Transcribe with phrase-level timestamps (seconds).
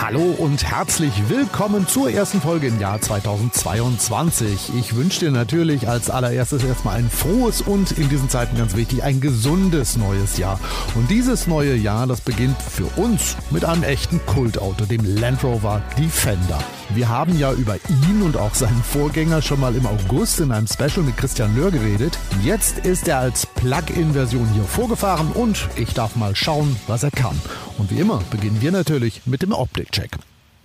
[0.00, 4.70] Hallo und herzlich willkommen zur ersten Folge im Jahr 2022.
[4.78, 9.02] Ich wünsche dir natürlich als allererstes erstmal ein frohes und in diesen Zeiten ganz wichtig
[9.02, 10.60] ein gesundes neues Jahr.
[10.94, 15.82] Und dieses neue Jahr, das beginnt für uns mit einem echten Kultauto, dem Land Rover
[15.98, 16.60] Defender.
[16.90, 17.74] Wir haben ja über
[18.06, 21.70] ihn und auch seinen Vorgänger schon mal im August in einem Special mit Christian Löhr
[21.70, 22.18] geredet.
[22.42, 27.38] Jetzt ist er als Plug-in-Version hier vorgefahren und ich darf mal schauen, was er kann.
[27.76, 29.52] Und wie immer beginnen wir natürlich mit dem
[29.88, 30.18] Optik-Check.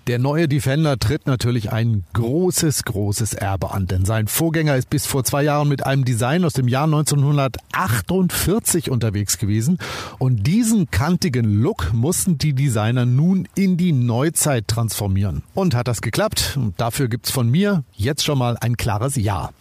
[0.07, 5.05] Der neue Defender tritt natürlich ein großes, großes Erbe an, denn sein Vorgänger ist bis
[5.05, 9.77] vor zwei Jahren mit einem Design aus dem Jahr 1948 unterwegs gewesen
[10.19, 15.41] und diesen kantigen Look mussten die Designer nun in die Neuzeit transformieren.
[15.53, 16.59] Und hat das geklappt?
[16.75, 19.51] Dafür gibt's von mir jetzt schon mal ein klares Ja.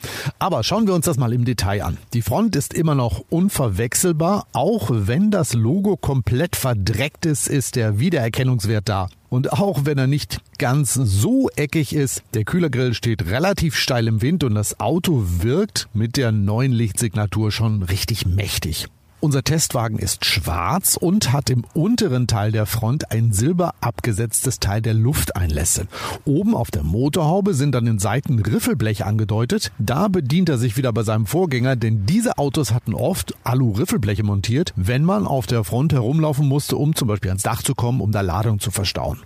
[0.40, 1.98] Aber schauen wir uns das mal im Detail an.
[2.14, 8.00] Die Front ist immer noch unverwechselbar, auch wenn das Logo komplett verdreckt ist, ist der
[8.00, 9.06] Wiedererkennungswert da.
[9.32, 14.20] Und auch wenn er nicht ganz so eckig ist, der Kühlergrill steht relativ steil im
[14.20, 18.88] Wind und das Auto wirkt mit der neuen Lichtsignatur schon richtig mächtig.
[19.24, 24.82] Unser Testwagen ist schwarz und hat im unteren Teil der Front ein silber abgesetztes Teil
[24.82, 25.86] der Lufteinlässe.
[26.24, 29.70] Oben auf der Motorhaube sind an den Seiten Riffelblech angedeutet.
[29.78, 34.72] Da bedient er sich wieder bei seinem Vorgänger, denn diese Autos hatten oft Alu-Riffelbleche montiert,
[34.74, 38.10] wenn man auf der Front herumlaufen musste, um zum Beispiel ans Dach zu kommen, um
[38.10, 39.20] da Ladung zu verstauen.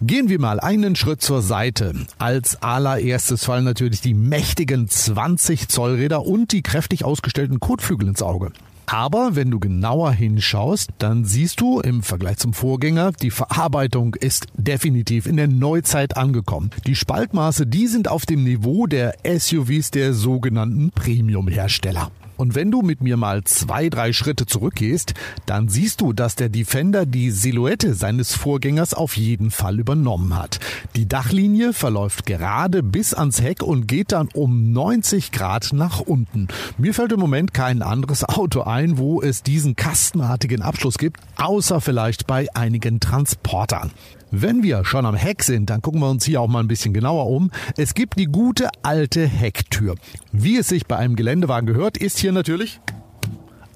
[0.00, 1.94] Gehen wir mal einen Schritt zur Seite.
[2.16, 8.22] Als allererstes fallen natürlich die mächtigen 20 Zoll Räder und die kräftig ausgestellten Kotflügel ins
[8.22, 8.50] Auge.
[8.86, 14.46] Aber wenn du genauer hinschaust, dann siehst du im Vergleich zum Vorgänger, die Verarbeitung ist
[14.54, 16.70] definitiv in der Neuzeit angekommen.
[16.86, 22.10] Die Spaltmaße, die sind auf dem Niveau der SUVs der sogenannten Premium-Hersteller.
[22.36, 25.14] Und wenn du mit mir mal zwei, drei Schritte zurückgehst,
[25.46, 30.60] dann siehst du, dass der Defender die Silhouette seines Vorgängers auf jeden Fall übernommen hat.
[30.96, 36.48] Die Dachlinie verläuft gerade bis ans Heck und geht dann um 90 Grad nach unten.
[36.78, 41.80] Mir fällt im Moment kein anderes Auto ein, wo es diesen kastenartigen Abschluss gibt, außer
[41.80, 43.92] vielleicht bei einigen Transportern.
[44.36, 46.92] Wenn wir schon am Heck sind, dann gucken wir uns hier auch mal ein bisschen
[46.92, 47.52] genauer um.
[47.76, 49.94] Es gibt die gute alte Hecktür.
[50.32, 52.80] Wie es sich bei einem Geländewagen gehört, ist hier natürlich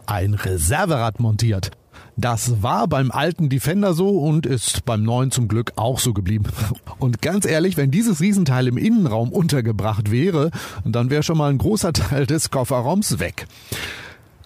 [0.06, 1.70] ein Reserverad montiert.
[2.16, 6.46] Das war beim alten Defender so und ist beim neuen zum Glück auch so geblieben.
[6.98, 10.50] Und ganz ehrlich, wenn dieses Riesenteil im Innenraum untergebracht wäre,
[10.84, 13.46] dann wäre schon mal ein großer Teil des Kofferraums weg.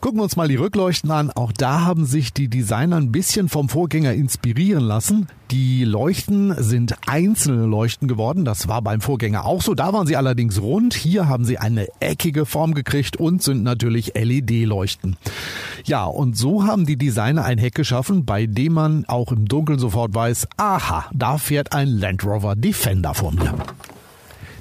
[0.03, 1.31] Gucken wir uns mal die Rückleuchten an.
[1.31, 5.29] Auch da haben sich die Designer ein bisschen vom Vorgänger inspirieren lassen.
[5.53, 8.45] Die Leuchten sind einzelne Leuchten geworden.
[8.45, 9.77] Das war beim Vorgänger auch so.
[9.77, 10.95] Da waren sie allerdings rund.
[10.95, 15.19] Hier haben sie eine eckige Form gekriegt und sind natürlich LED-Leuchten.
[15.85, 19.79] Ja, und so haben die Designer ein Heck geschaffen, bei dem man auch im Dunkeln
[19.79, 23.55] sofort weiß, aha, da fährt ein Land Rover Defender vor mir.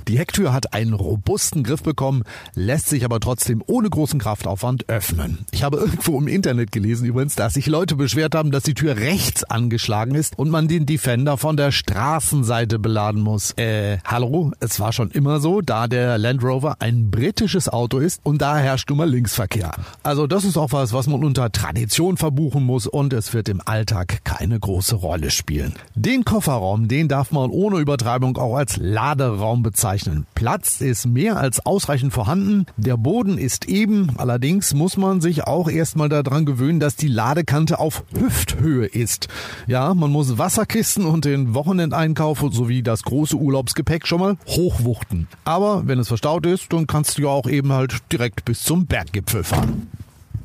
[0.08, 2.24] Die Hecktür hat einen robusten Griff bekommen,
[2.56, 5.46] lässt sich aber trotzdem ohne großen Kraftaufwand öffnen.
[5.52, 8.98] Ich habe irgendwo im Internet gelesen übrigens, dass sich Leute beschwert haben, dass die Tür
[8.98, 13.52] rechts angeschlagen ist und man den Defender von der Straßenseite beladen muss.
[13.58, 14.52] Äh, hallo?
[14.60, 18.58] Es war schon immer so, da der Land Rover ein britisches Auto ist und da
[18.58, 19.72] herrscht nun mal Linksverkehr.
[20.04, 23.62] Also das ist auch was, was man unter Tradition verbuchen muss und es wird im
[23.64, 25.74] Alltag keine große Rolle spielen.
[25.94, 30.26] Den Kofferraum, den darf man ohne Übertreibung auch als Laderaum bezeichnen bezeichnen.
[30.36, 32.66] Platz ist mehr als ausreichend vorhanden.
[32.78, 34.14] Der Boden ist eben.
[34.18, 39.28] Allerdings muss man sich auch erstmal daran gewöhnen, dass die Ladekante auf Hüfthöhe ist.
[39.68, 45.28] Ja, man muss Wasserkisten und den Wochenendeinkauf sowie das große Urlaubsgepäck schon mal hochwuchten.
[45.44, 48.86] Aber wenn es verstaut ist, dann kannst du ja auch eben halt direkt bis zum
[48.86, 49.88] Berggipfel fahren.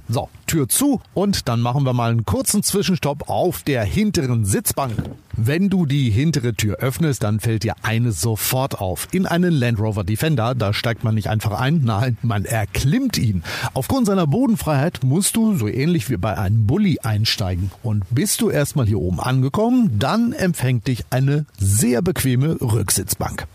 [0.09, 4.93] So, Tür zu und dann machen wir mal einen kurzen Zwischenstopp auf der hinteren Sitzbank.
[5.37, 9.09] Wenn du die hintere Tür öffnest, dann fällt dir eines sofort auf.
[9.11, 13.43] In einen Land Rover Defender, da steigt man nicht einfach ein, nein, man erklimmt ihn.
[13.75, 17.71] Aufgrund seiner Bodenfreiheit musst du so ähnlich wie bei einem Bulli einsteigen.
[17.83, 23.47] Und bist du erstmal hier oben angekommen, dann empfängt dich eine sehr bequeme Rücksitzbank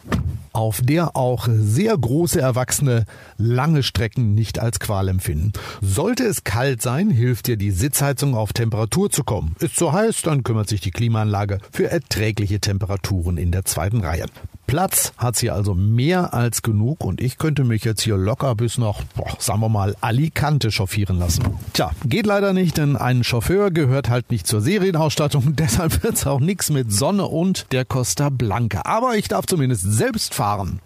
[0.54, 3.06] auf der auch sehr große Erwachsene
[3.38, 5.54] lange Strecken nicht als Qual empfinden.
[5.82, 9.56] Sollte es kalt sein, hilft dir die Sitzheizung auf Temperatur zu kommen.
[9.60, 14.26] Ist so heiß, dann kümmert sich die Klimaanlage für erträgliche Temperaturen in der zweiten Reihe.
[14.72, 18.78] Platz hat sie also mehr als genug und ich könnte mich jetzt hier locker bis
[18.78, 21.44] noch, boah, sagen wir mal, Alicante chauffieren lassen.
[21.74, 26.40] Tja, geht leider nicht, denn ein Chauffeur gehört halt nicht zur Serienausstattung, deshalb wird's auch
[26.40, 28.84] nichts mit Sonne und der Costa Blanca.
[28.86, 30.80] Aber ich darf zumindest selbst fahren.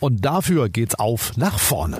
[0.00, 1.98] Und dafür geht's auf nach vorne.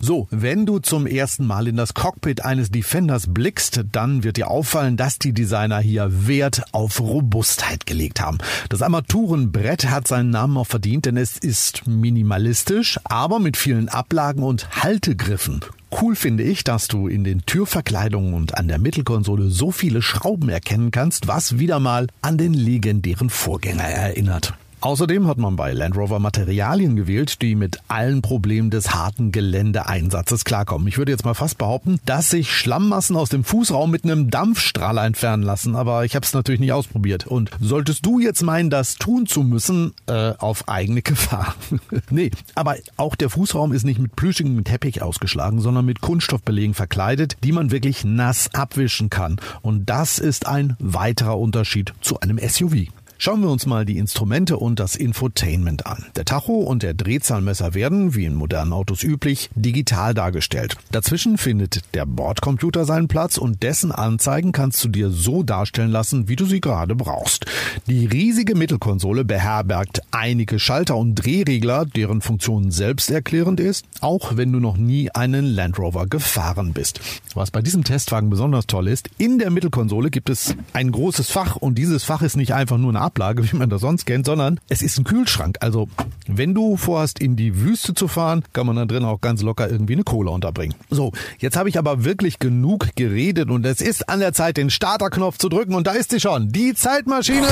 [0.00, 4.48] So, wenn du zum ersten Mal in das Cockpit eines Defenders blickst, dann wird dir
[4.48, 8.38] auffallen, dass die Designer hier Wert auf Robustheit gelegt haben.
[8.68, 14.44] Das Armaturenbrett hat seinen Namen auch verdient, denn es ist minimalistisch, aber mit vielen Ablagen
[14.44, 15.64] und Haltegriffen.
[15.90, 20.48] Cool finde ich, dass du in den Türverkleidungen und an der Mittelkonsole so viele Schrauben
[20.48, 24.54] erkennen kannst, was wieder mal an den legendären Vorgänger erinnert.
[24.80, 30.44] Außerdem hat man bei Land Rover Materialien gewählt, die mit allen Problemen des harten Geländeeinsatzes
[30.44, 30.86] klarkommen.
[30.86, 34.98] Ich würde jetzt mal fast behaupten, dass sich Schlammmassen aus dem Fußraum mit einem Dampfstrahl
[34.98, 37.26] entfernen lassen, aber ich habe es natürlich nicht ausprobiert.
[37.26, 41.56] Und solltest du jetzt meinen, das tun zu müssen, äh, auf eigene Gefahr.
[42.10, 47.36] nee, aber auch der Fußraum ist nicht mit plüschigem Teppich ausgeschlagen, sondern mit Kunststoffbelegen verkleidet,
[47.42, 49.40] die man wirklich nass abwischen kann.
[49.60, 52.86] Und das ist ein weiterer Unterschied zu einem SUV.
[53.20, 56.06] Schauen wir uns mal die Instrumente und das Infotainment an.
[56.14, 60.76] Der Tacho und der Drehzahlmesser werden, wie in modernen Autos üblich, digital dargestellt.
[60.92, 66.28] Dazwischen findet der Bordcomputer seinen Platz und dessen Anzeigen kannst du dir so darstellen lassen,
[66.28, 67.44] wie du sie gerade brauchst.
[67.88, 74.60] Die riesige Mittelkonsole beherbergt einige Schalter und Drehregler, deren Funktion selbsterklärend ist, auch wenn du
[74.60, 77.00] noch nie einen Land Rover gefahren bist.
[77.34, 81.56] Was bei diesem Testwagen besonders toll ist, in der Mittelkonsole gibt es ein großes Fach
[81.56, 84.60] und dieses Fach ist nicht einfach nur eine Ablage, wie man das sonst kennt, sondern
[84.68, 85.56] es ist ein Kühlschrank.
[85.60, 85.88] Also
[86.26, 89.70] wenn du vorhast, in die Wüste zu fahren, kann man da drin auch ganz locker
[89.70, 90.74] irgendwie eine Cola unterbringen.
[90.90, 94.68] So, jetzt habe ich aber wirklich genug geredet und es ist an der Zeit, den
[94.68, 97.46] Starterknopf zu drücken und da ist sie schon, die Zeitmaschine!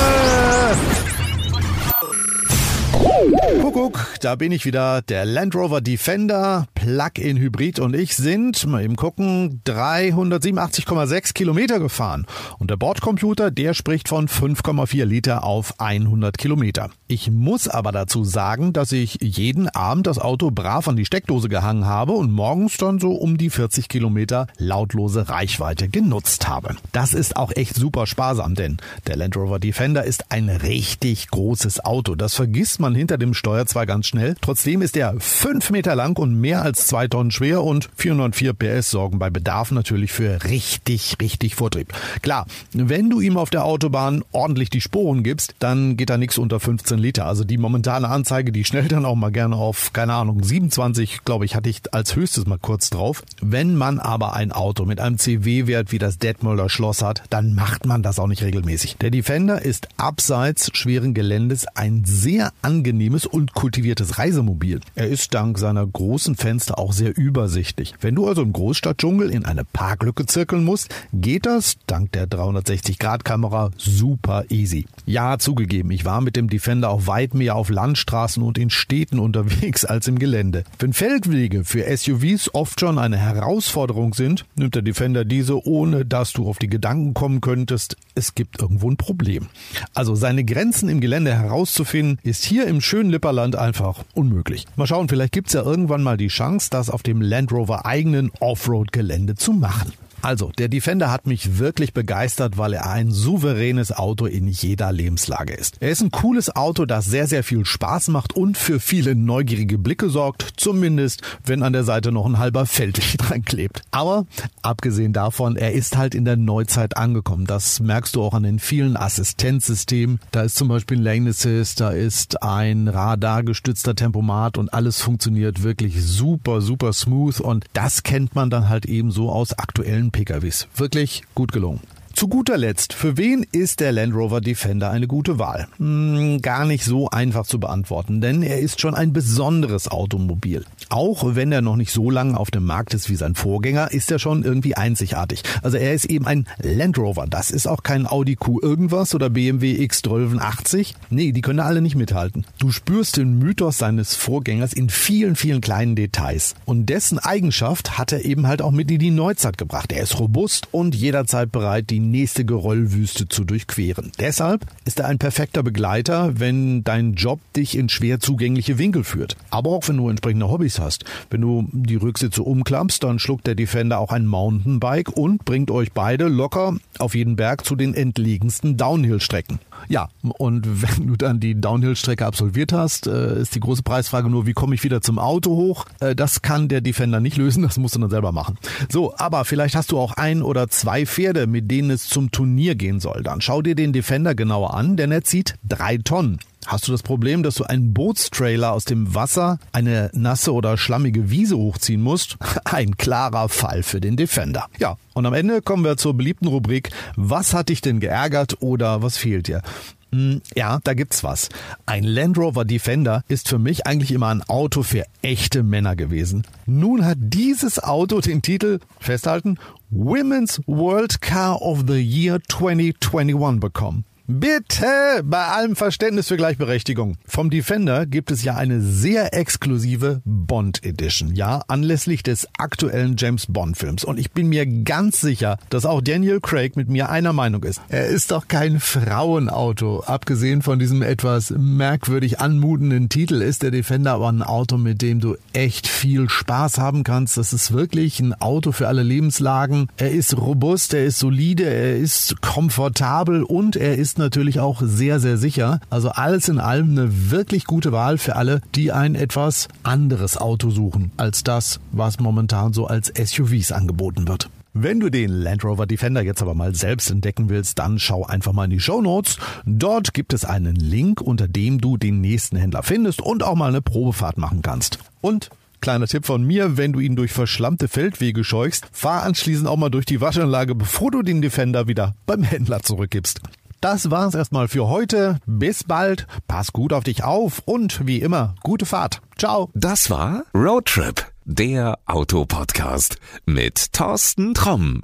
[3.61, 5.01] Kuckuck, da bin ich wieder.
[5.01, 12.27] Der Land Rover Defender Plug-in Hybrid und ich sind, mal eben gucken, 387,6 Kilometer gefahren.
[12.59, 16.91] Und der Bordcomputer, der spricht von 5,4 Liter auf 100 Kilometer.
[17.07, 21.49] Ich muss aber dazu sagen, dass ich jeden Abend das Auto brav an die Steckdose
[21.49, 26.75] gehangen habe und morgens dann so um die 40 Kilometer lautlose Reichweite genutzt habe.
[26.91, 28.77] Das ist auch echt super sparsam, denn
[29.07, 32.13] der Land Rover Defender ist ein richtig großes Auto.
[32.13, 36.17] Das vergisst man hinter dem Steuer zwar ganz schnell, trotzdem ist er fünf Meter lang
[36.17, 41.15] und mehr als zwei Tonnen schwer und 404 PS sorgen bei Bedarf natürlich für richtig,
[41.21, 41.93] richtig Vortrieb.
[42.21, 46.37] Klar, wenn du ihm auf der Autobahn ordentlich die Sporen gibst, dann geht da nichts
[46.37, 47.27] unter 15 Liter.
[47.27, 51.45] Also die momentane Anzeige, die schnellt dann auch mal gerne auf, keine Ahnung, 27, glaube
[51.45, 53.23] ich, hatte ich als höchstes mal kurz drauf.
[53.39, 57.85] Wenn man aber ein Auto mit einem CW-Wert wie das Detmolder Schloss hat, dann macht
[57.85, 58.97] man das auch nicht regelmäßig.
[58.97, 64.79] Der Defender ist abseits schweren Geländes ein sehr angenehmer angenehmes und kultiviertes Reisemobil.
[64.95, 67.93] Er ist dank seiner großen Fenster auch sehr übersichtlich.
[68.01, 73.69] Wenn du also im Großstadtdschungel in eine Parklücke zirkeln musst, geht das dank der 360-Grad-Kamera
[73.77, 74.87] super easy.
[75.05, 79.19] Ja, zugegeben, ich war mit dem Defender auch weit mehr auf Landstraßen und in Städten
[79.27, 80.63] unterwegs als im Gelände.
[80.79, 86.33] Wenn Feldwege für SUVs oft schon eine Herausforderung sind, nimmt der Defender diese, ohne dass
[86.33, 89.47] du auf die Gedanken kommen könntest, es gibt irgendwo ein Problem.
[89.93, 94.65] Also seine Grenzen im Gelände herauszufinden, ist hier im schönen Lipperland einfach unmöglich.
[94.77, 98.31] Mal schauen, vielleicht gibt's ja irgendwann mal die Chance, das auf dem Land Rover eigenen
[98.39, 99.91] Offroad-Gelände zu machen.
[100.21, 105.53] Also, der Defender hat mich wirklich begeistert, weil er ein souveränes Auto in jeder Lebenslage
[105.53, 105.77] ist.
[105.79, 109.77] Er ist ein cooles Auto, das sehr, sehr viel Spaß macht und für viele neugierige
[109.77, 113.83] Blicke sorgt, zumindest wenn an der Seite noch ein halber Feldweg dran klebt.
[113.91, 114.25] Aber
[114.61, 117.45] abgesehen davon, er ist halt in der Neuzeit angekommen.
[117.45, 120.19] Das merkst du auch an den vielen Assistenzsystemen.
[120.31, 125.63] Da ist zum Beispiel ein Lane Assist, da ist ein radargestützter Tempomat und alles funktioniert
[125.63, 130.67] wirklich super, super smooth und das kennt man dann halt eben so aus aktuellen PKWs.
[130.75, 131.81] Wirklich gut gelungen.
[132.17, 135.67] Zu guter Letzt, für wen ist der Land Rover Defender eine gute Wahl?
[135.77, 140.65] Hm, gar nicht so einfach zu beantworten, denn er ist schon ein besonderes Automobil.
[140.89, 144.09] Auch wenn er noch nicht so lange auf dem Markt ist wie sein Vorgänger, ist
[144.11, 145.43] er schon irgendwie einzigartig.
[145.61, 147.25] Also er ist eben ein Land Rover.
[147.29, 150.93] Das ist auch kein Audi Q irgendwas oder BMW X1280.
[151.09, 152.45] Nee, die können alle nicht mithalten.
[152.57, 156.55] Du spürst den Mythos seines Vorgängers in vielen, vielen kleinen Details.
[156.65, 159.91] Und dessen Eigenschaft hat er eben halt auch mit in die Neuzeit gebracht.
[159.91, 164.11] Er ist robust und jederzeit bereit, die nächste Geröllwüste zu durchqueren.
[164.19, 169.35] Deshalb ist er ein perfekter Begleiter, wenn dein Job dich in schwer zugängliche Winkel führt.
[169.49, 171.05] Aber auch wenn du entsprechende Hobbys hast.
[171.29, 175.91] Wenn du die Rücksitze umklappst, dann schluckt der Defender auch ein Mountainbike und bringt euch
[175.91, 179.59] beide locker auf jeden Berg zu den entlegensten Downhill-Strecken.
[179.87, 184.45] Ja, und wenn du dann die Downhill-Strecke absolviert hast, äh, ist die große Preisfrage nur,
[184.45, 185.85] wie komme ich wieder zum Auto hoch?
[185.99, 188.57] Äh, das kann der Defender nicht lösen, das musst du dann selber machen.
[188.89, 192.75] So, aber vielleicht hast du auch ein oder zwei Pferde, mit denen es zum Turnier
[192.75, 193.23] gehen soll.
[193.23, 196.39] Dann schau dir den Defender genauer an, denn er zieht drei Tonnen.
[196.67, 201.29] Hast du das Problem, dass du einen Bootstrailer aus dem Wasser eine nasse oder schlammige
[201.29, 202.37] Wiese hochziehen musst?
[202.65, 204.65] Ein klarer Fall für den Defender.
[204.77, 209.01] Ja, und am Ende kommen wir zur beliebten Rubrik, was hat dich denn geärgert oder
[209.01, 209.63] was fehlt dir?
[210.11, 211.49] Hm, ja, da gibt's was.
[211.87, 216.43] Ein Land Rover Defender ist für mich eigentlich immer ein Auto für echte Männer gewesen.
[216.67, 219.57] Nun hat dieses Auto den Titel, festhalten,
[219.89, 224.05] Women's World Car of the Year 2021 bekommen.
[224.29, 227.15] Bitte, bei allem Verständnis für Gleichberechtigung.
[227.25, 233.45] Vom Defender gibt es ja eine sehr exklusive Bond Edition, ja, anlässlich des aktuellen James
[233.47, 234.03] Bond Films.
[234.03, 237.79] Und ich bin mir ganz sicher, dass auch Daniel Craig mit mir einer Meinung ist.
[237.87, 240.01] Er ist doch kein Frauenauto.
[240.01, 245.21] Abgesehen von diesem etwas merkwürdig anmutenden Titel ist der Defender aber ein Auto, mit dem
[245.21, 247.37] du echt viel Spaß haben kannst.
[247.37, 249.87] Das ist wirklich ein Auto für alle Lebenslagen.
[249.95, 255.19] Er ist robust, er ist solide, er ist komfortabel und er ist natürlich auch sehr,
[255.19, 255.79] sehr sicher.
[255.91, 260.71] Also alles in allem eine wirklich gute Wahl für alle, die ein etwas anderes Auto
[260.71, 264.49] suchen als das, was momentan so als SUVs angeboten wird.
[264.73, 268.53] Wenn du den Land Rover Defender jetzt aber mal selbst entdecken willst, dann schau einfach
[268.53, 269.37] mal in die Show Notes.
[269.67, 273.69] Dort gibt es einen Link, unter dem du den nächsten Händler findest und auch mal
[273.69, 274.97] eine Probefahrt machen kannst.
[275.21, 279.77] Und Kleiner Tipp von mir, wenn du ihn durch verschlammte Feldwege scheuchst, fahr anschließend auch
[279.77, 283.41] mal durch die Waschanlage, bevor du den Defender wieder beim Händler zurückgibst.
[283.81, 285.39] Das war's erstmal für heute.
[285.45, 286.27] Bis bald.
[286.47, 289.21] Pass gut auf dich auf und wie immer, gute Fahrt.
[289.37, 289.69] Ciao.
[289.73, 295.03] Das war Roadtrip, der Autopodcast mit Thorsten Tromm.